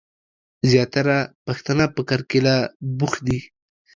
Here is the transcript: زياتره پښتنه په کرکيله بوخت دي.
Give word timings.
زياتره 0.69 1.17
پښتنه 1.45 1.83
په 1.95 2.01
کرکيله 2.09 2.55
بوخت 2.97 3.19
دي. 3.27 3.39